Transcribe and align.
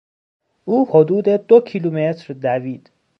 او 0.65 0.89
حدود 0.89 1.25
دو 1.29 1.61
کیلومتر 1.61 2.33
دوید. 2.33 2.91